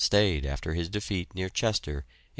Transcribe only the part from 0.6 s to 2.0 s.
his defeat near Chester in